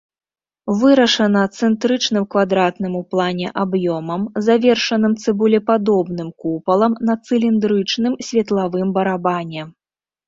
Вырашана 0.79 1.41
цэнтрычным 1.57 2.25
квадратным 2.35 2.93
у 3.01 3.01
плане 3.11 3.47
аб'ёмам, 3.63 4.21
завершаным 4.47 5.13
цыбулепадобным 5.25 6.29
купалам 6.47 6.93
на 7.11 7.21
цыліндрычным 7.29 8.13
светлавым 8.31 8.87
барабане. 9.01 9.61